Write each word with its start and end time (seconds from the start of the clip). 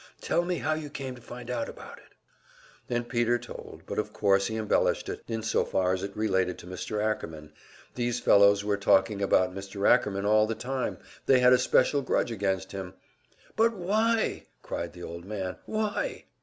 Tell 0.19 0.43
me 0.43 0.57
how 0.57 0.73
you 0.73 0.89
came 0.89 1.13
to 1.13 1.21
find 1.21 1.47
out 1.51 1.69
about 1.69 1.99
it." 1.99 2.15
And 2.91 3.07
Peter 3.07 3.37
told; 3.37 3.83
but 3.85 3.99
of 3.99 4.13
course 4.13 4.47
he 4.47 4.55
embellished 4.55 5.09
it, 5.09 5.21
in 5.27 5.43
so 5.43 5.63
far 5.63 5.93
as 5.93 6.01
it 6.01 6.17
related 6.17 6.57
to 6.57 6.65
Mr. 6.65 6.99
Ackerman 6.99 7.53
these 7.93 8.19
fellows 8.19 8.63
were 8.65 8.77
talking 8.77 9.21
about 9.21 9.53
Mr. 9.53 9.87
Ackerman 9.87 10.25
all 10.25 10.47
the 10.47 10.55
time, 10.55 10.97
they 11.27 11.37
had 11.37 11.53
a 11.53 11.59
special 11.59 12.01
grudge 12.01 12.31
against 12.31 12.71
him. 12.71 12.95
"But 13.55 13.73
why?" 13.75 14.47
cried 14.63 14.93
the 14.93 15.03
old 15.03 15.23
man. 15.25 15.57
"Why?" 15.67 16.23